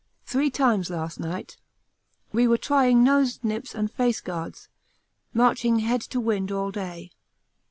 [0.25, 1.57] three times last night.
[2.31, 4.67] We were trying nose nips and face guards,
[5.31, 7.11] marching head to wind all day.